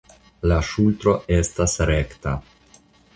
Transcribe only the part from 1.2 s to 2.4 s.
estas rekta.